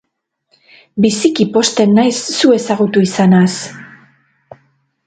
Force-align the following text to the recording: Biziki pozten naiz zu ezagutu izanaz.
Biziki 1.05 1.45
pozten 1.59 1.95
naiz 1.99 2.17
zu 2.39 2.57
ezagutu 2.59 3.05
izanaz. 3.11 3.53